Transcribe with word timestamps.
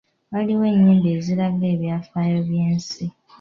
Waliwo 0.31 0.65
ennyimba 0.73 1.07
eziraga 1.17 1.65
ebyafaayo 1.73 2.39
by'ensi. 2.47 3.05